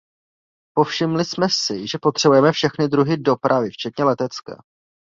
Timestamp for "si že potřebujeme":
1.49-2.51